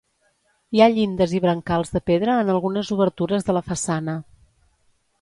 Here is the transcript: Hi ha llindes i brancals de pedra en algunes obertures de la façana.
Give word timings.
Hi 0.77 0.81
ha 0.81 0.87
llindes 0.93 1.35
i 1.39 1.41
brancals 1.43 1.93
de 1.97 2.03
pedra 2.13 2.39
en 2.47 2.51
algunes 2.57 2.93
obertures 2.99 3.49
de 3.51 3.59
la 3.59 3.67
façana. 3.73 4.21